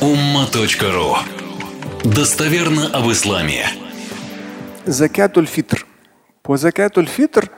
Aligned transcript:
umma.ru 0.00 1.16
Достоверно 2.04 2.88
об 2.92 3.10
исламе. 3.10 3.66
Закатуль 4.84 5.46
фитр. 5.46 5.86
По 6.42 6.58
закатуль 6.58 7.06
фитр 7.06 7.50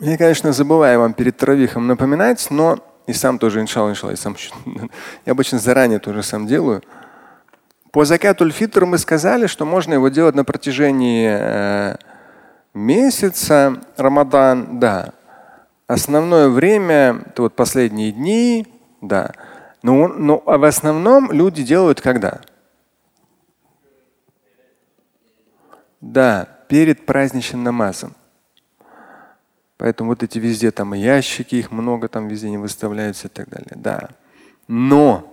я, 0.00 0.18
конечно, 0.18 0.52
забываю 0.52 0.98
вам 0.98 1.12
перед 1.14 1.36
травихом 1.36 1.86
напоминать, 1.86 2.44
но 2.50 2.78
и 3.06 3.12
сам 3.12 3.38
тоже, 3.38 3.60
иншалла, 3.60 3.90
иншалла, 3.90 4.10
я, 4.10 4.16
сам, 4.16 4.36
я 5.26 5.32
обычно 5.32 5.60
заранее 5.60 6.00
тоже 6.00 6.24
сам 6.24 6.48
делаю. 6.48 6.82
По 7.92 8.04
закатуль 8.04 8.50
фитр 8.50 8.84
мы 8.84 8.98
сказали, 8.98 9.46
что 9.46 9.64
можно 9.64 9.94
его 9.94 10.08
делать 10.08 10.34
на 10.34 10.44
протяжении 10.44 11.28
э, 11.30 11.96
месяца 12.74 13.80
Рамадан, 13.96 14.80
да. 14.80 15.12
Основное 15.86 16.48
время, 16.48 17.22
это 17.26 17.42
вот 17.42 17.54
последние 17.54 18.10
дни, 18.10 18.66
да. 19.00 19.32
Но, 19.82 20.08
но 20.08 20.42
а 20.46 20.58
в 20.58 20.64
основном 20.64 21.32
люди 21.32 21.62
делают 21.62 22.00
когда? 22.00 22.40
Да, 26.00 26.48
перед 26.68 27.06
праздничным 27.06 27.62
намазом. 27.62 28.14
Поэтому 29.76 30.10
вот 30.10 30.22
эти 30.22 30.38
везде 30.38 30.70
там 30.70 30.92
ящики, 30.92 31.54
их 31.54 31.70
много 31.70 32.08
там 32.08 32.28
везде 32.28 32.50
не 32.50 32.58
выставляются 32.58 33.28
и 33.28 33.30
так 33.30 33.48
далее. 33.48 33.72
Да. 33.76 34.10
Но 34.68 35.26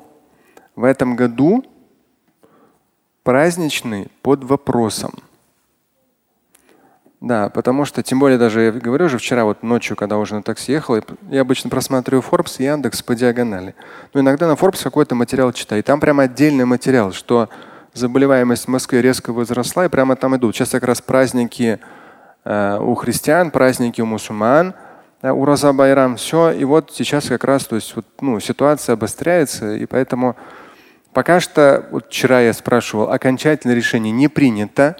в 0.76 0.84
этом 0.84 1.16
году 1.16 1.66
праздничный 3.24 4.10
под 4.22 4.46
вопросом. 4.46 5.14
Да, 7.20 7.50
потому 7.50 7.84
что, 7.86 8.04
тем 8.04 8.20
более 8.20 8.38
даже, 8.38 8.62
я 8.62 8.72
говорю 8.72 9.10
же 9.10 9.18
вчера 9.18 9.44
вот 9.44 9.64
ночью, 9.64 9.96
когда 9.96 10.18
уже 10.18 10.36
на 10.36 10.44
такси 10.44 10.74
ехал, 10.74 11.04
я 11.30 11.42
обычно 11.42 11.70
просматриваю 11.70 12.24
Forbes 12.24 12.58
и 12.60 12.64
Яндекс 12.64 13.02
по 13.02 13.16
диагонали. 13.16 13.74
Но 14.14 14.20
иногда 14.20 14.48
на 14.48 14.52
Forbes 14.52 14.84
какой-то 14.84 15.16
материал 15.16 15.52
читаю. 15.52 15.82
И 15.82 15.84
там 15.84 16.00
прямо 16.00 16.24
отдельный 16.24 16.66
материал, 16.66 17.12
что 17.14 17.50
заболеваемость 17.94 18.66
в 18.66 18.68
Москве 18.68 19.02
резко 19.02 19.34
возросла, 19.34 19.86
и 19.86 19.90
прямо 19.90 20.16
там 20.16 20.36
идут. 20.36 20.56
Сейчас 20.56 20.70
как 20.70 20.84
раз 20.84 21.02
праздники 21.02 21.80
э, 22.46 22.80
у 22.80 22.94
христиан, 22.94 23.50
праздники 23.50 24.00
у 24.00 24.06
мусульман, 24.06 24.76
э, 25.24 25.32
у 25.32 25.44
Роза 25.44 25.74
Байрам, 25.74 26.18
все. 26.18 26.52
И 26.52 26.66
вот 26.66 26.92
сейчас 26.94 27.30
как 27.30 27.44
раз 27.44 27.66
то 27.66 27.78
есть, 27.78 27.96
вот, 27.96 28.06
ну, 28.22 28.40
ситуация 28.40 28.94
обостряется, 28.94 29.74
и 29.74 29.88
поэтому 29.88 30.36
пока 31.14 31.40
что, 31.40 31.84
вот 31.90 32.10
вчера 32.10 32.42
я 32.42 32.54
спрашивал, 32.54 33.10
окончательное 33.10 33.76
решение 33.76 34.12
не 34.12 34.28
принято 34.28 34.98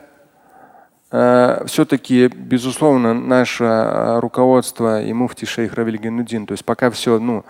все-таки, 1.10 2.28
безусловно, 2.28 3.14
наше 3.14 3.64
э, 3.64 4.20
руководство 4.20 5.02
и 5.02 5.14
муфти 5.14 5.46
шейх 5.46 5.74
Равиль 5.74 5.98
Генудин, 5.98 6.46
то 6.46 6.52
есть 6.52 6.66
пока 6.66 6.92
все 6.92 7.18
ну, 7.18 7.46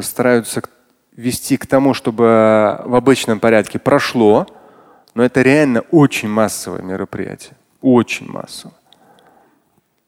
стараются 0.00 0.62
вести 1.16 1.56
к 1.56 1.66
тому, 1.66 1.92
чтобы 1.92 2.80
в 2.84 2.94
обычном 2.94 3.40
порядке 3.40 3.78
прошло, 3.78 4.46
но 5.14 5.24
это 5.24 5.42
реально 5.42 5.80
очень 5.90 6.28
массовое 6.28 6.82
мероприятие. 6.82 7.54
Очень 7.80 8.30
массовое. 8.30 8.76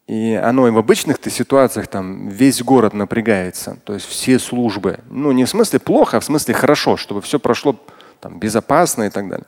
И 0.07 0.35
оно 0.35 0.69
и 0.69 0.71
в 0.71 0.79
обычных-то 0.79 1.31
ситуациях 1.31 1.87
там 1.89 2.29
весь 2.29 2.63
город 2.63 2.95
напрягается, 2.95 3.79
то 3.85 3.95
есть 3.95 4.07
все 4.07 4.39
службы. 4.39 5.01
Ну 5.11 5.33
не 5.33 5.45
в 5.45 5.51
смысле 5.51 5.81
плохо, 5.81 6.17
а 6.17 6.21
в 6.21 6.25
смысле 6.25 6.55
хорошо, 6.55 6.97
чтобы 6.97 7.21
все 7.21 7.39
прошло 7.39 7.77
там, 8.21 8.39
безопасно 8.39 9.05
и 9.05 9.11
так 9.11 9.29
далее. 9.29 9.47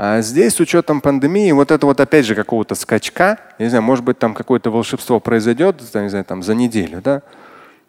А 0.00 0.20
здесь 0.20 0.54
с 0.54 0.60
учетом 0.60 1.00
пандемии 1.00 1.50
вот 1.50 1.72
это 1.72 1.84
вот 1.84 1.98
опять 1.98 2.24
же 2.24 2.36
какого-то 2.36 2.76
скачка, 2.76 3.40
не 3.58 3.68
знаю, 3.68 3.82
может 3.82 4.04
быть 4.04 4.16
там 4.16 4.32
какое-то 4.32 4.70
волшебство 4.70 5.18
произойдет, 5.18 5.82
не 5.92 6.08
знаю, 6.08 6.24
там 6.24 6.44
за 6.44 6.54
неделю, 6.54 7.02
да. 7.02 7.22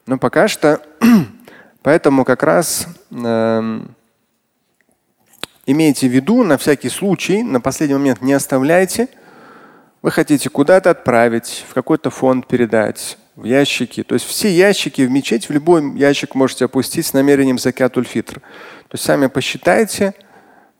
Но 0.07 0.17
пока 0.17 0.47
что, 0.47 0.81
поэтому 1.83 2.25
как 2.25 2.41
раз 2.41 2.87
э, 3.11 3.81
имейте 5.67 6.07
в 6.07 6.11
виду 6.11 6.43
на 6.43 6.57
всякий 6.57 6.89
случай, 6.89 7.43
на 7.43 7.61
последний 7.61 7.95
момент 7.95 8.23
не 8.23 8.33
оставляйте. 8.33 9.07
Вы 10.01 10.09
хотите 10.09 10.49
куда-то 10.49 10.89
отправить, 10.89 11.63
в 11.69 11.75
какой-то 11.75 12.09
фонд 12.09 12.47
передать, 12.47 13.19
в 13.35 13.43
ящики. 13.43 14.01
То 14.01 14.15
есть 14.15 14.25
все 14.25 14.49
ящики 14.49 15.03
в 15.03 15.11
мечеть, 15.11 15.47
в 15.47 15.51
любой 15.51 15.95
ящик 15.95 16.33
можете 16.33 16.65
опустить 16.65 17.05
с 17.05 17.13
намерением 17.13 17.59
закятуль 17.59 18.05
фитр. 18.05 18.39
То 18.39 18.93
есть 18.93 19.05
сами 19.05 19.27
посчитайте, 19.27 20.15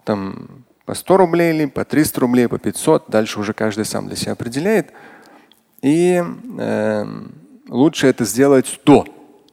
там 0.04 0.66
по 0.90 0.96
100 0.96 1.18
рублей 1.18 1.54
или 1.54 1.66
по 1.68 1.86
300 1.86 2.20
рублей, 2.20 2.48
по 2.48 2.58
500. 2.58 3.12
Дальше 3.12 3.40
уже 3.40 3.54
каждый 3.54 3.86
сам 3.86 4.08
для 4.08 4.16
себя 4.16 4.32
определяет. 4.32 4.92
И 5.84 6.20
э, 6.58 7.06
лучше 7.68 8.08
это 8.08 8.26
сделать 8.26 8.80
до. 8.86 9.04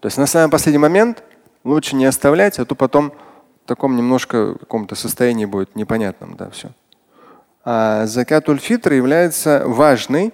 То 0.00 0.06
есть 0.06 0.16
на 0.16 0.24
самый 0.24 0.50
последний 0.50 0.78
момент 0.78 1.22
лучше 1.62 1.94
не 1.94 2.06
оставлять, 2.06 2.58
а 2.58 2.64
то 2.64 2.74
потом 2.74 3.12
в 3.64 3.68
таком 3.68 3.96
немножко 3.96 4.54
каком-то 4.54 4.94
состоянии 4.94 5.44
будет 5.44 5.76
непонятным. 5.76 6.36
Да, 6.38 6.48
все. 6.48 6.70
А 7.66 8.06
закатуль 8.06 8.58
фитр 8.58 8.94
является 8.94 9.64
важный, 9.66 10.32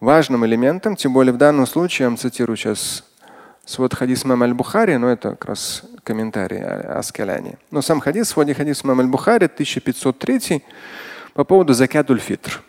важным 0.00 0.46
элементом, 0.46 0.96
тем 0.96 1.12
более 1.12 1.34
в 1.34 1.36
данном 1.36 1.66
случае, 1.66 2.04
я 2.04 2.08
вам 2.08 2.16
цитирую 2.16 2.56
сейчас 2.56 3.04
свод 3.67 3.93
хадис 3.93 4.25
мам 4.25 4.43
аль-Бухари, 4.43 4.97
но 4.97 5.09
это 5.09 5.31
как 5.31 5.45
раз 5.45 5.83
комментарий 6.03 6.61
о, 6.61 6.99
о 6.99 7.03
скаляне. 7.03 7.57
Но 7.71 7.81
сам 7.81 7.99
хадис, 7.99 8.29
своде 8.29 8.53
хадис 8.53 8.83
мам 8.83 8.99
аль-Бухари, 8.99 9.45
1503, 9.45 10.63
по 11.33 11.43
поводу 11.43 11.73
закатуль 11.73 12.19
фитр. 12.19 12.61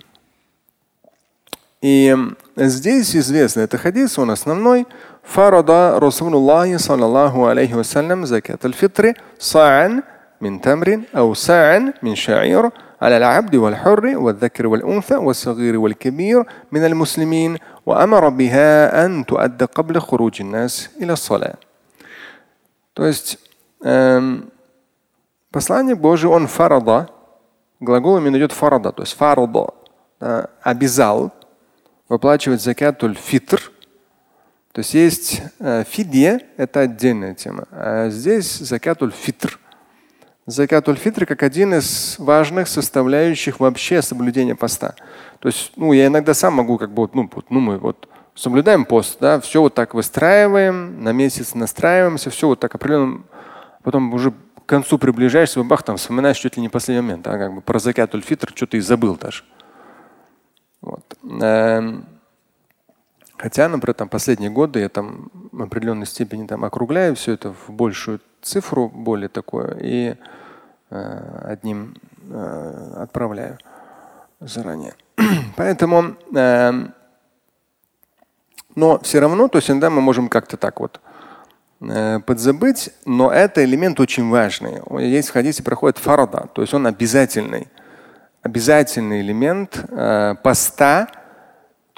И 1.82 2.16
здесь 2.56 3.14
известно, 3.14 3.60
это 3.60 3.76
хадис, 3.76 4.18
он 4.18 4.30
основной. 4.30 4.86
Фарада 5.22 5.98
Расулуллахи 6.00 6.76
саллаллаху 6.78 7.46
алейхи 7.46 7.72
вассалям 7.72 8.26
закат 8.26 8.64
аль-фитри 8.64 9.16
са'ан 9.38 10.02
мин 10.40 10.60
тамрин 10.60 11.06
ау 11.12 11.34
са'ан 11.34 11.94
мин 12.02 12.14
ша'ир 12.14 12.72
على 13.02 13.16
العبد 13.16 13.54
والحر 13.54 14.16
والذكر 14.16 14.66
والأنثى 14.66 15.16
والصغير 15.16 15.78
والكبير 15.78 16.44
من 16.72 16.84
المسلمين 16.84 17.58
وأمر 17.88 18.28
بها 18.28 19.04
أن 19.06 19.26
تؤدى 19.26 19.64
قبل 19.64 20.00
خروج 20.00 20.40
الناس 20.40 20.90
إلى 21.00 21.12
الصلاة. 21.12 21.56
То 22.94 23.04
есть 23.04 23.38
эм, 23.82 24.50
посланник 25.50 25.98
Божий, 25.98 26.30
он 26.30 26.46
фарада, 26.46 27.08
глагол 27.80 28.18
именно 28.18 28.36
идет 28.36 28.52
фарада, 28.52 28.92
то 28.92 29.02
есть 29.02 29.14
фарада, 29.14 29.68
да, 30.20 30.48
обязал 30.62 31.32
выплачивать 32.08 32.62
закатуль 32.62 33.16
фитр. 33.16 33.72
То 34.72 34.80
есть 34.80 34.94
есть 34.94 35.42
э, 35.60 35.84
фидья, 35.84 36.40
это 36.56 36.80
отдельная 36.80 37.34
тема. 37.34 37.66
А 37.70 38.08
здесь 38.10 38.58
закатуль 38.58 39.12
фитр – 39.12 39.64
закатуль 40.49 40.97
фитр 40.97 41.25
как 41.25 41.43
один 41.43 41.73
из 41.73 42.17
важных 42.17 42.67
составляющих 42.67 43.59
вообще 43.59 44.01
соблюдения 44.01 44.55
поста. 44.55 44.95
То 45.39 45.47
есть, 45.47 45.71
ну, 45.75 45.93
я 45.93 46.07
иногда 46.07 46.33
сам 46.33 46.55
могу 46.55 46.77
как 46.77 46.91
бы, 46.91 47.09
ну, 47.13 47.29
вот, 47.33 47.49
ну 47.49 47.59
мы 47.59 47.77
вот 47.77 48.07
соблюдаем 48.35 48.85
пост, 48.85 49.17
да, 49.19 49.39
все 49.39 49.61
вот 49.61 49.73
так 49.73 49.93
выстраиваем, 49.93 51.03
на 51.03 51.11
месяц 51.11 51.53
настраиваемся, 51.53 52.29
все 52.29 52.47
вот 52.47 52.59
так 52.59 52.73
определенно, 52.75 53.23
потом 53.83 54.13
уже 54.13 54.31
к 54.31 54.65
концу 54.65 54.97
приближаешься, 54.97 55.63
бах, 55.63 55.83
там 55.83 55.97
вспоминаешь 55.97 56.37
чуть 56.37 56.55
ли 56.55 56.61
не 56.61 56.69
последний 56.69 57.01
момент, 57.01 57.27
а 57.27 57.37
как 57.37 57.53
бы 57.55 57.61
про 57.61 57.79
закатуль 57.79 58.21
фитр 58.21 58.51
что-то 58.55 58.77
и 58.77 58.79
забыл 58.79 59.17
даже. 59.17 59.43
Вот. 60.81 61.03
Эм, 61.23 62.05
хотя, 63.37 63.67
например, 63.67 63.95
там 63.95 64.09
последние 64.09 64.49
годы 64.49 64.79
я 64.79 64.89
там 64.89 65.29
определенной 65.61 66.05
степени 66.05 66.47
там 66.47 66.65
округляю 66.65 67.15
все 67.15 67.33
это 67.33 67.53
в 67.53 67.69
большую 67.71 68.19
цифру, 68.41 68.89
более 68.89 69.29
такое, 69.29 69.77
и 69.81 70.15
Э, 70.91 71.51
одним 71.51 71.95
э, 72.31 72.93
отправляю 72.97 73.59
заранее. 74.39 74.95
Поэтому, 75.55 76.15
э, 76.35 76.71
но 78.73 78.99
все 78.99 79.19
равно, 79.19 79.47
то 79.49 79.59
есть 79.59 79.69
иногда 79.69 79.91
мы 79.91 80.01
можем 80.01 80.29
как-то 80.29 80.57
так 80.57 80.79
вот 80.79 80.99
подзабыть, 82.25 82.89
но 83.05 83.31
это 83.31 83.63
элемент 83.63 84.01
очень 84.01 84.29
важный. 84.29 84.81
Есть 85.01 85.29
в 85.29 85.31
хадисе 85.31 85.63
проходит 85.63 85.97
фарада, 85.97 86.49
то 86.53 86.61
есть 86.61 86.73
он 86.73 86.85
обязательный. 86.85 87.69
Обязательный 88.41 89.21
элемент 89.21 89.85
поста. 90.43 91.07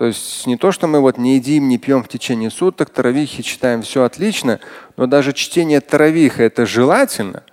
То 0.02 0.08
есть 0.08 0.48
не 0.48 0.58
то, 0.58 0.72
что 0.72 0.88
мы 0.88 1.00
вот 1.00 1.20
не 1.20 1.36
едим, 1.36 1.68
не 1.68 1.78
пьем 1.78 2.04
в 2.04 2.08
течение 2.08 2.50
суток, 2.50 2.90
таравихи 2.90 3.44
читаем, 3.44 3.84
все 3.84 4.02
отлично, 4.02 4.60
но 4.98 5.06
даже 5.06 5.32
чтение 5.32 5.80
таравиха 5.80 6.42
это 6.42 6.66
желательно. 6.66 7.44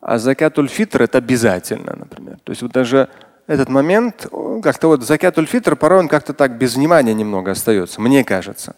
А 0.00 0.18
закатуль 0.18 0.66
фитр 0.66 1.02
это 1.02 1.18
обязательно, 1.18 1.94
например. 1.96 2.38
То 2.42 2.50
есть 2.50 2.62
вот 2.62 2.72
даже 2.72 3.08
этот 3.46 3.68
момент, 3.68 4.26
как-то 4.60 4.88
вот 4.88 5.04
закатуль 5.04 5.46
фитр, 5.46 5.76
порой 5.76 6.00
он 6.00 6.08
как-то 6.08 6.34
так 6.34 6.58
без 6.58 6.74
внимания 6.74 7.14
немного 7.14 7.52
остается, 7.52 8.00
мне 8.00 8.24
кажется. 8.24 8.74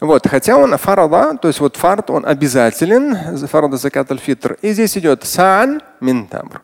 Вот, 0.00 0.26
хотя 0.26 0.56
он 0.56 0.74
фарада, 0.78 1.36
то 1.36 1.48
есть 1.48 1.60
вот 1.60 1.76
фард, 1.76 2.08
он 2.08 2.24
обязателен, 2.24 3.36
фарада 3.46 3.76
закатуль 3.76 4.16
фитр. 4.16 4.56
И 4.62 4.72
здесь 4.72 4.96
идет 4.96 5.24
саан 5.24 5.82
мин 6.00 6.28
тамр. 6.28 6.62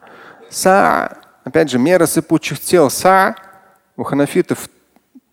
Са, 0.49 1.19
опять 1.45 1.69
же, 1.69 1.79
мера 1.79 2.07
сыпучих 2.07 2.59
тел. 2.59 2.89
Са 2.89 3.35
у 3.99 4.03
ханафитов 4.03 4.67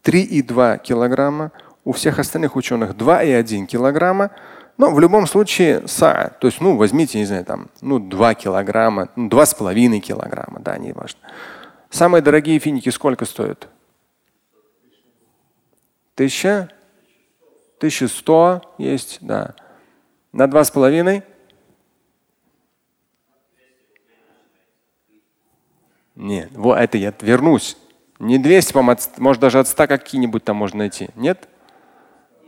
3,2 0.08 0.80
килограмма, 0.82 1.52
у 1.84 1.92
всех 1.92 2.18
остальных 2.18 2.56
ученых 2.56 2.92
2,1 2.92 3.66
килограмма. 3.66 4.32
Но 4.78 4.92
в 4.92 5.00
любом 5.00 5.28
случае 5.28 5.86
са, 5.88 6.34
то 6.40 6.48
есть, 6.48 6.62
ну, 6.62 6.78
возьмите, 6.78 7.20
не 7.20 7.26
знаю, 7.26 7.44
там, 7.44 7.68
ну, 7.82 8.00
2 8.00 8.36
килограмма, 8.36 9.10
ну, 9.18 9.28
2,5 9.28 10.00
килограмма, 10.00 10.60
да, 10.60 10.78
не 10.78 10.94
важно. 10.94 11.20
Самые 11.90 12.22
дорогие 12.22 12.60
финики 12.60 12.90
сколько 12.90 13.26
стоят? 13.26 13.68
Тысяча? 16.16 16.70
Тысяча 17.80 18.08
сто 18.08 18.62
есть, 18.78 19.18
да. 19.22 19.56
На 20.32 20.48
два 20.48 20.64
с 20.64 20.72
половиной? 20.72 21.24
Нет, 26.16 26.50
вот 26.54 26.78
это 26.78 26.98
я 26.98 27.14
вернусь. 27.22 27.78
Не 28.20 28.40
200, 28.40 29.20
может 29.20 29.42
даже 29.42 29.60
от 29.60 29.68
100 29.68 29.88
какие-нибудь 29.88 30.44
там 30.44 30.58
можно 30.58 30.80
найти. 30.80 31.10
Нет? 31.16 31.48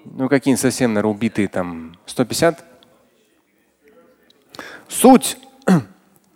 Ну 0.06 0.28
какие-нибудь 0.30 0.62
совсем, 0.62 0.94
наверное, 0.94 1.16
убитые 1.16 1.48
там 1.48 1.96
150? 2.06 2.64
Суть. 4.88 5.38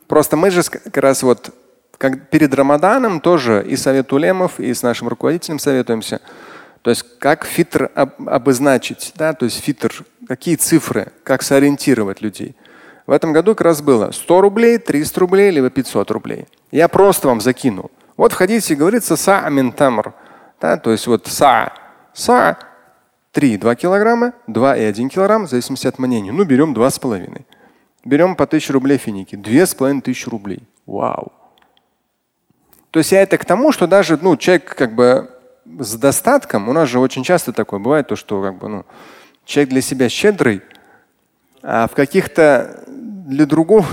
Просто 0.08 0.38
мы 0.38 0.52
же 0.52 0.62
как 0.64 0.98
раз 0.98 1.24
вот 1.24 1.54
как 1.98 2.30
перед 2.30 2.54
Рамаданом 2.54 3.22
тоже 3.22 3.66
и 3.68 3.76
Совет 3.76 4.12
Улемов, 4.12 4.60
и 4.60 4.74
с 4.74 4.84
нашим 4.84 5.08
руководителем 5.08 5.58
советуемся. 5.58 6.22
То 6.82 6.90
есть 6.90 7.06
как 7.18 7.46
фитр 7.46 7.90
об, 7.96 8.28
обозначить, 8.28 9.14
да, 9.16 9.34
то 9.34 9.46
есть 9.46 9.60
фитр, 9.62 10.04
какие 10.28 10.56
цифры, 10.56 11.14
как 11.24 11.42
сориентировать 11.42 12.22
людей. 12.22 12.56
В 13.08 13.12
этом 13.12 13.32
году 13.32 13.56
как 13.56 13.62
раз 13.62 13.82
было 13.82 14.12
100 14.12 14.42
рублей, 14.42 14.78
300 14.78 15.20
рублей, 15.20 15.50
либо 15.50 15.70
500 15.70 16.12
рублей. 16.12 16.46
Я 16.72 16.88
просто 16.88 17.28
вам 17.30 17.42
закинул. 17.42 17.90
Вот 18.18 18.34
в 18.34 18.36
хадисе 18.36 18.76
говорится 18.76 19.16
са 19.16 19.40
амин 19.46 19.72
тамр. 19.72 20.14
Да, 20.62 20.78
то 20.78 20.92
есть 20.92 21.08
вот 21.08 21.28
са. 21.28 21.72
Са 22.14 22.58
3,2 23.34 23.76
килограмма, 23.76 24.34
2,1 24.48 25.10
килограмм, 25.10 25.48
в 25.48 25.50
зависимости 25.50 25.88
от 25.88 25.98
мнения. 25.98 26.32
Ну, 26.32 26.46
берем 26.46 26.74
2,5. 26.74 27.42
Берем 28.06 28.36
по 28.36 28.44
1000 28.44 28.74
рублей 28.74 28.98
финики. 28.98 29.36
2500 29.36 30.28
рублей. 30.28 30.64
Вау. 30.86 31.32
То 32.92 33.00
есть 33.00 33.12
я 33.12 33.24
это 33.24 33.40
к 33.40 33.46
тому, 33.46 33.72
что 33.72 33.88
даже 33.88 34.20
ну, 34.22 34.38
человек 34.38 34.76
как 34.76 34.94
бы 34.94 35.32
с 35.80 35.96
достатком, 35.96 36.70
у 36.70 36.74
нас 36.74 36.90
же 36.90 37.00
очень 37.00 37.24
часто 37.24 37.54
такое 37.54 37.80
бывает, 37.80 38.08
то, 38.08 38.16
что 38.16 38.42
как 38.44 38.58
бы, 38.60 38.68
ну, 38.68 38.86
человек 39.46 39.70
для 39.70 39.82
себя 39.82 40.10
щедрый, 40.10 40.62
а 41.64 41.88
в 41.88 41.96
каких-то 41.96 42.84
для 42.88 43.46
другого 43.46 43.86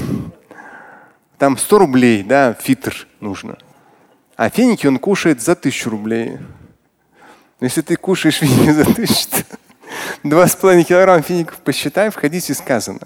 там 1.39 1.57
100 1.57 1.79
рублей, 1.79 2.23
да, 2.23 2.53
фитр 2.53 3.07
нужно. 3.21 3.57
А 4.41 4.49
финики 4.49 4.87
он 4.87 4.99
кушает 4.99 5.43
за 5.43 5.55
тысячу 5.55 5.91
рублей. 5.91 6.39
Если 7.61 7.83
ты 7.83 7.97
кушаешь 7.97 8.39
финики 8.39 8.71
за 8.71 8.87
тысячу, 8.87 9.45
два 10.23 10.47
с 10.47 10.57
половиной 10.57 10.85
килограмма 10.85 11.21
фиников 11.21 11.59
посчитай, 11.59 12.09
в 12.09 12.15
хадисе 12.15 12.55
сказано. 12.55 13.01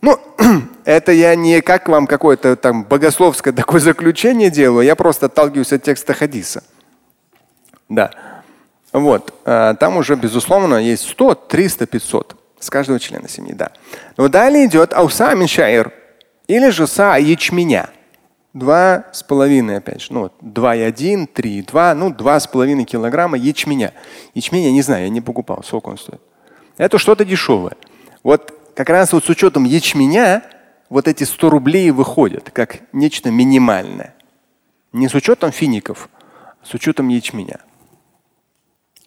Ну, 0.00 0.18
это 0.84 1.12
я 1.12 1.36
не 1.36 1.60
как 1.60 1.88
вам 1.88 2.08
какое-то 2.08 2.56
там 2.56 2.82
богословское 2.82 3.52
такое 3.52 3.78
заключение 3.78 4.50
делаю, 4.50 4.84
я 4.84 4.96
просто 4.96 5.26
отталкиваюсь 5.26 5.72
от 5.72 5.84
текста 5.84 6.14
хадиса. 6.14 6.64
Да. 7.88 8.10
Вот. 8.92 9.32
А, 9.44 9.74
там 9.74 9.98
уже, 9.98 10.16
безусловно, 10.16 10.74
есть 10.74 11.08
100, 11.10 11.34
300, 11.36 11.86
500 11.86 12.36
с 12.58 12.70
каждого 12.70 12.98
члена 12.98 13.28
семьи, 13.28 13.52
да. 13.52 13.70
Но 14.16 14.26
далее 14.26 14.66
идет 14.66 14.94
ауса 14.94 15.32
миншаир 15.36 15.92
или 16.48 16.70
же 16.70 16.88
са 16.88 17.18
ячменя. 17.20 17.88
Два 18.54 19.06
с 19.12 19.24
половиной, 19.24 19.78
опять 19.78 20.00
же, 20.00 20.12
ну, 20.12 20.30
три 21.26 21.58
и 21.58 21.62
два, 21.62 21.92
ну, 21.94 22.14
два 22.14 22.38
с 22.38 22.46
половиной 22.46 22.84
килограмма 22.84 23.36
ячменя. 23.36 23.92
Ячмень 24.32 24.62
я 24.62 24.70
не 24.70 24.80
знаю, 24.80 25.02
я 25.04 25.08
не 25.08 25.20
покупал, 25.20 25.64
сколько 25.64 25.88
он 25.88 25.98
стоит. 25.98 26.22
Это 26.76 26.98
что-то 26.98 27.24
дешевое. 27.24 27.76
Вот 28.22 28.56
как 28.76 28.88
раз 28.90 29.12
вот 29.12 29.24
с 29.24 29.28
учетом 29.28 29.64
ячменя 29.64 30.44
вот 30.88 31.08
эти 31.08 31.24
100 31.24 31.50
рублей 31.50 31.90
выходят 31.90 32.50
как 32.52 32.78
нечто 32.92 33.32
минимальное. 33.32 34.14
Не 34.92 35.08
с 35.08 35.14
учетом 35.14 35.50
фиников, 35.50 36.08
а 36.62 36.64
с 36.64 36.74
учетом 36.74 37.08
ячменя. 37.08 37.58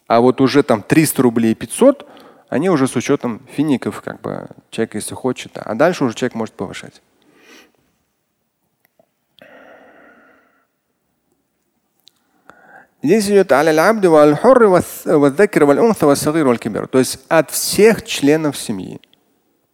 А 0.08 0.20
вот 0.20 0.42
уже 0.42 0.62
там 0.62 0.82
300 0.82 1.22
рублей 1.22 1.56
500 1.56 2.06
они 2.50 2.70
уже 2.70 2.88
с 2.88 2.96
учетом 2.98 3.42
фиников, 3.50 4.02
как 4.02 4.22
бы 4.22 4.48
человек, 4.72 4.96
если 4.96 5.16
хочет, 5.16 5.54
а 5.56 5.74
дальше 5.76 6.04
уже 6.04 6.16
человек 6.16 6.36
может 6.36 6.56
повышать. 6.56 7.02
Здесь 13.04 13.28
идет 13.28 13.52
то 16.88 16.98
есть 16.98 17.20
от 17.30 17.52
всех 17.52 18.04
членов 18.04 18.58
семьи. 18.58 19.00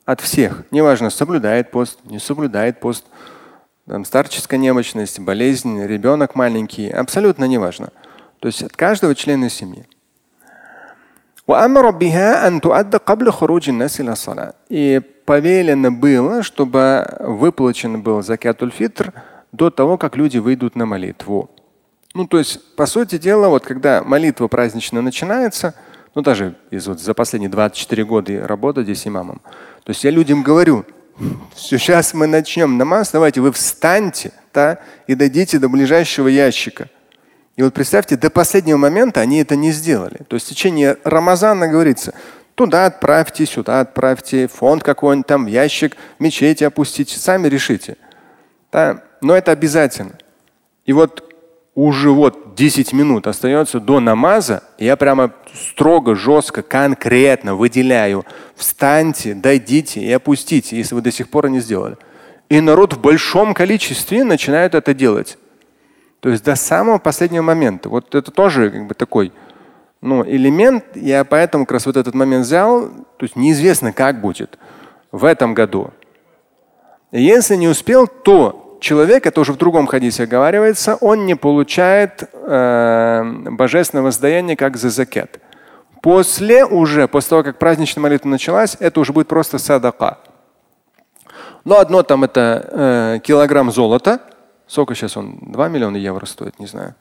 От 0.06 0.20
всех. 0.20 0.64
Неважно, 0.72 1.10
соблюдает 1.10 1.72
пост, 1.72 2.00
не 2.04 2.20
соблюдает 2.20 2.82
пост, 2.82 3.06
там, 3.88 4.04
старческая 4.04 4.60
немощность, 4.60 5.20
болезнь, 5.20 5.82
ребенок 5.86 6.36
маленький, 6.36 6.90
абсолютно 6.90 7.46
неважно. 7.46 7.90
То 8.40 8.48
есть 8.48 8.62
от 8.62 8.76
каждого 8.76 9.16
члена 9.16 9.50
семьи. 9.50 9.86
И 14.70 15.02
повелено 15.26 15.92
было, 15.92 16.44
чтобы 16.44 17.06
выплачен 17.20 18.02
был 18.02 18.22
закятуль 18.22 18.72
фитр 18.72 19.14
до 19.52 19.70
того, 19.70 19.98
как 19.98 20.16
люди 20.16 20.38
выйдут 20.38 20.76
на 20.76 20.86
молитву. 20.86 21.50
Ну, 22.14 22.28
то 22.28 22.38
есть, 22.38 22.76
по 22.76 22.86
сути 22.86 23.18
дела, 23.18 23.50
вот 23.50 23.64
когда 23.66 24.04
молитва 24.04 24.48
праздничная 24.48 25.02
начинается, 25.02 25.74
ну, 26.14 26.22
даже 26.22 26.56
из 26.70 26.88
вот 26.88 27.00
за 27.00 27.14
последние 27.16 27.50
24 27.50 28.06
года 28.06 28.48
работы 28.48 28.84
здесь 28.84 29.08
имамом, 29.08 29.42
то 29.84 29.90
есть 29.90 30.04
я 30.04 30.12
людям 30.12 30.44
говорю, 30.44 30.86
сейчас 31.56 32.14
мы 32.14 32.28
начнем 32.28 32.78
намаз, 32.78 33.12
давайте 33.12 33.42
вы 33.42 33.52
встаньте 33.52 34.32
да, 34.54 34.80
и 35.08 35.16
дойдите 35.16 35.58
до 35.58 35.70
ближайшего 35.70 36.28
ящика. 36.28 36.90
И 37.56 37.64
вот 37.64 37.74
представьте, 37.74 38.16
до 38.16 38.30
последнего 38.30 38.78
момента 38.78 39.22
они 39.22 39.40
это 39.40 39.56
не 39.56 39.72
сделали. 39.72 40.20
То 40.28 40.36
есть 40.36 40.48
в 40.48 40.50
течение 40.50 40.98
Рамазана 41.04 41.68
говорится, 41.68 42.14
туда 42.56 42.86
отправьте, 42.88 43.46
сюда 43.46 43.80
отправьте, 43.80 44.48
фонд 44.48 44.84
какой-нибудь 44.84 45.28
там, 45.28 45.48
ящик, 45.48 45.98
мечети 46.20 46.64
опустите, 46.64 47.20
сами 47.20 47.48
решите. 47.48 47.98
Да? 48.72 49.04
Но 49.22 49.36
это 49.36 49.52
обязательно. 49.52 50.14
И 50.86 50.94
вот 50.94 51.33
уже 51.76 52.12
вот 52.12 52.56
10 52.56 52.94
минут 52.94 53.26
остается 53.28 53.80
до 53.80 54.00
намаза, 54.00 54.64
я 54.78 54.96
прямо 54.96 55.32
строго, 55.54 56.16
жестко, 56.16 56.62
конкретно 56.62 57.56
выделяю. 57.56 58.26
Встаньте, 58.56 59.34
дойдите 59.34 60.00
и 60.02 60.12
опустите, 60.12 60.78
если 60.78 60.94
вы 60.96 61.02
до 61.02 61.12
сих 61.12 61.30
пор 61.30 61.50
не 61.50 61.60
сделали. 61.60 61.98
И 62.50 62.62
народ 62.62 62.94
в 62.94 63.02
большом 63.02 63.54
количестве 63.54 64.24
начинает 64.24 64.76
это 64.76 64.94
делать. 64.94 65.38
То 66.20 66.30
есть 66.30 66.44
до 66.44 66.56
самого 66.56 67.00
последнего 67.00 67.42
момента. 67.42 67.90
Вот 67.90 68.14
это 68.14 68.32
тоже 68.32 68.70
как 68.70 68.88
бы 68.88 68.94
такой 68.94 69.34
ну, 70.00 70.24
элемент. 70.24 70.86
Я 70.96 71.24
поэтому 71.24 71.66
как 71.66 71.74
раз 71.74 71.86
вот 71.88 71.98
этот 71.98 72.14
момент 72.14 72.46
взял. 72.46 72.88
То 73.18 73.24
есть 73.24 73.36
неизвестно, 73.36 73.92
как 73.92 74.22
будет 74.22 74.60
в 75.12 75.26
этом 75.26 75.54
году. 75.54 75.92
Если 77.12 77.56
не 77.56 77.68
успел, 77.68 78.08
то 78.08 78.63
человек, 78.84 79.26
это 79.26 79.42
уже 79.42 79.54
в 79.54 79.58
другом 79.58 79.88
хадисе 79.88 80.24
оговаривается, 80.24 80.96
он 81.02 81.26
не 81.26 81.36
получает 81.36 82.30
э, 82.32 83.24
божественного 83.50 84.06
воздаяния 84.06 84.56
как 84.56 84.78
за 84.78 84.90
закет. 84.90 85.40
После 86.02 86.66
уже, 86.66 87.08
после 87.08 87.30
того, 87.30 87.44
как 87.44 87.58
праздничная 87.58 88.04
молитва 88.04 88.30
началась, 88.30 88.78
это 88.80 89.00
уже 89.00 89.14
будет 89.14 89.28
просто 89.28 89.58
садака. 89.58 90.20
Но 91.66 91.80
одно 91.80 92.04
там 92.04 92.24
это 92.26 92.70
э, 92.72 93.20
килограмм 93.24 93.72
золота, 93.72 94.20
Сколько 94.68 94.96
сейчас 94.96 95.18
он? 95.18 95.38
2 95.42 95.68
миллиона 95.70 95.98
евро 95.98 96.26
стоит, 96.26 96.60
не 96.60 96.66
знаю. 96.66 96.96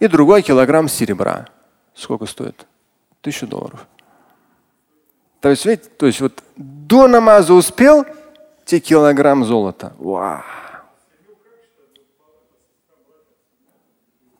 И 0.00 0.06
другой 0.06 0.42
килограмм 0.42 0.88
серебра. 0.88 1.46
Сколько 1.94 2.26
стоит? 2.26 2.66
Тысячу 3.20 3.46
долларов. 3.46 3.86
То 5.40 5.50
есть, 5.50 5.66
видите, 5.66 5.90
то 5.98 6.06
есть 6.06 6.20
вот 6.20 6.42
до 6.56 7.08
намаза 7.08 7.52
успел, 7.52 8.06
те 8.64 8.80
килограмм 8.80 9.44
золота. 9.44 9.92
Вау. 9.98 10.42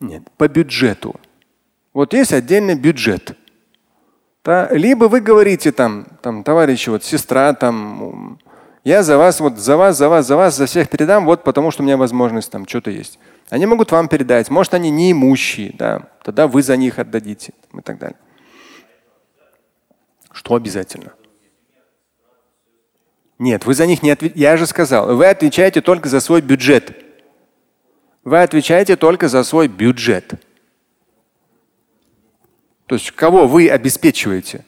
Нет, 0.00 0.22
по 0.36 0.48
бюджету. 0.48 1.16
Вот 1.92 2.14
есть 2.14 2.32
отдельный 2.32 2.74
бюджет. 2.74 3.36
Да? 4.44 4.68
Либо 4.70 5.06
вы 5.06 5.20
говорите 5.20 5.72
там, 5.72 6.06
там, 6.22 6.42
товарищи, 6.42 6.88
вот 6.88 7.04
сестра, 7.04 7.52
там, 7.52 8.38
я 8.82 9.02
за 9.02 9.18
вас, 9.18 9.40
вот 9.40 9.58
за 9.58 9.76
вас, 9.76 9.98
за 9.98 10.08
вас, 10.08 10.26
за 10.26 10.36
вас, 10.36 10.56
за 10.56 10.64
всех 10.64 10.88
передам, 10.88 11.26
вот 11.26 11.44
потому 11.44 11.70
что 11.70 11.82
у 11.82 11.84
меня 11.84 11.96
возможность 11.96 12.50
там 12.50 12.66
что-то 12.66 12.90
есть. 12.90 13.18
Они 13.50 13.66
могут 13.66 13.92
вам 13.92 14.08
передать. 14.08 14.48
Может, 14.48 14.72
они 14.74 14.90
не 14.90 15.12
имущие, 15.12 15.74
да, 15.76 16.08
тогда 16.22 16.46
вы 16.46 16.62
за 16.62 16.76
них 16.76 16.98
отдадите 16.98 17.52
и 17.74 17.80
так 17.82 17.98
далее. 17.98 18.16
Что 20.32 20.54
обязательно? 20.54 21.12
Нет, 23.38 23.66
вы 23.66 23.74
за 23.74 23.86
них 23.86 24.02
не 24.02 24.10
отвечаете. 24.10 24.40
Я 24.40 24.56
же 24.56 24.66
сказал, 24.66 25.14
вы 25.14 25.26
отвечаете 25.26 25.80
только 25.80 26.08
за 26.08 26.20
свой 26.20 26.40
бюджет. 26.40 27.07
Вы 28.28 28.42
отвечаете 28.42 28.96
только 28.96 29.26
за 29.28 29.42
свой 29.42 29.68
бюджет. 29.68 30.34
То 32.84 32.94
есть 32.94 33.10
кого 33.12 33.46
вы 33.46 33.70
обеспечиваете? 33.70 34.66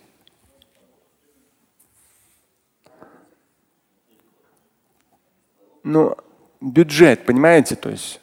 Ну, 5.83 6.17
бюджет, 6.63 7.27
понимаете, 7.27 7.77
то 7.77 7.91
есть 7.91 8.23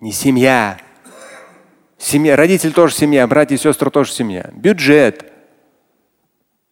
не 0.00 0.12
семья. 0.12 0.78
Семья, 1.98 2.36
родитель 2.36 2.72
тоже 2.72 2.94
семья, 2.94 3.26
братья 3.26 3.54
и 3.54 3.58
сестры 3.58 3.90
тоже 3.90 4.12
семья. 4.12 4.50
Бюджет. 4.54 5.30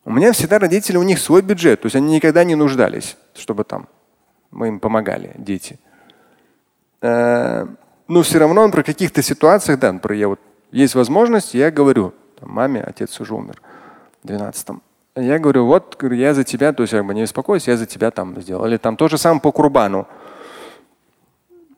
У 0.07 0.13
меня 0.13 0.33
всегда 0.33 0.59
родители, 0.59 0.97
у 0.97 1.03
них 1.03 1.19
свой 1.19 1.43
бюджет, 1.43 1.83
то 1.83 1.87
есть 1.87 1.97
они 1.97 2.15
никогда 2.15 2.43
не 2.45 2.55
нуждались, 2.55 3.19
чтобы 3.35 3.65
там 3.65 3.87
мы 4.51 4.69
им 4.69 4.81
помогали, 4.81 5.35
дети. 5.37 5.79
Но 8.09 8.23
все 8.23 8.39
равно 8.39 8.71
при 8.71 8.83
каких-то 8.83 9.23
ситуациях, 9.23 9.81
да, 9.81 9.93
например, 9.93 10.21
я 10.21 10.29
вот 10.29 10.41
есть 10.71 10.95
возможность, 10.95 11.55
я 11.55 11.71
говорю, 11.71 12.13
там, 12.39 12.51
маме, 12.51 12.83
отец 12.83 13.19
уже 13.21 13.35
умер 13.35 13.61
в 14.23 14.27
12 14.27 14.69
Я 15.17 15.39
говорю, 15.39 15.67
вот 15.67 16.01
я 16.03 16.35
за 16.35 16.45
тебя, 16.45 16.73
то 16.73 16.83
есть 16.83 16.93
как 16.93 17.05
бы 17.05 17.15
не 17.15 17.23
беспокойся, 17.23 17.73
я 17.73 17.77
за 17.77 17.87
тебя 17.87 18.11
там 18.11 18.41
сделал. 18.41 18.67
Или 18.67 18.77
там 18.77 18.97
то 18.97 19.09
же 19.09 19.19
самое 19.19 19.41
по 19.41 19.51
Курбану 19.51 20.07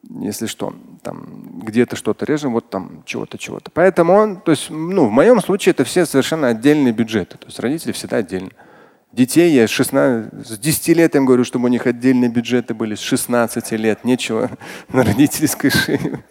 если 0.09 0.47
что, 0.47 0.75
там 1.03 1.61
где-то 1.63 1.97
что-то 1.97 2.25
режем, 2.25 2.53
вот 2.53 2.71
там 2.71 3.03
чего-то, 3.05 3.37
чего-то. 3.37 3.71
Поэтому 3.73 4.15
он, 4.15 4.41
то 4.41 4.53
есть, 4.53 4.71
ну, 4.71 5.07
в 5.07 5.11
моем 5.11 5.41
случае 5.41 5.73
это 5.73 5.85
все 5.85 6.07
совершенно 6.07 6.49
отдельные 6.49 6.93
бюджеты. 6.93 7.37
То 7.37 7.47
есть 7.47 7.61
родители 7.61 7.93
всегда 7.93 8.19
отдельно. 8.19 8.51
Детей 9.13 9.53
я 9.53 9.67
с, 9.67 9.71
16, 9.71 10.47
с 10.47 10.59
10 10.59 10.89
лет 10.97 11.17
им 11.17 11.25
говорю, 11.25 11.45
чтобы 11.45 11.67
у 11.67 11.69
них 11.69 11.87
отдельные 11.87 12.29
бюджеты 12.29 12.75
были, 12.75 12.95
с 12.95 13.01
16 13.01 13.73
лет, 13.73 14.05
нечего 14.05 14.51
на 14.93 15.03
родительской 15.03 15.71
шее. 15.71 16.25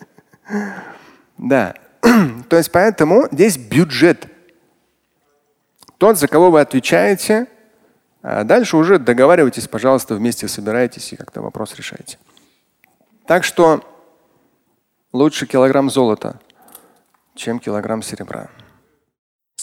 Да. 1.37 1.73
То 2.49 2.57
есть 2.57 2.71
поэтому 2.71 3.27
здесь 3.31 3.57
бюджет. 3.57 4.27
Тот, 5.97 6.19
за 6.19 6.27
кого 6.27 6.51
вы 6.51 6.61
отвечаете, 6.61 7.47
а 8.21 8.43
дальше 8.43 8.77
уже 8.77 8.99
договаривайтесь, 8.99 9.67
пожалуйста, 9.67 10.13
вместе 10.13 10.47
собирайтесь 10.47 11.13
и 11.13 11.15
как-то 11.15 11.41
вопрос 11.41 11.73
решайте. 11.75 12.19
Так 13.25 13.43
что 13.43 13.83
лучше 15.11 15.47
килограмм 15.47 15.89
золота, 15.89 16.39
чем 17.33 17.59
килограмм 17.59 18.03
серебра. 18.03 18.49